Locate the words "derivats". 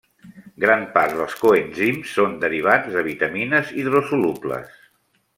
2.43-2.95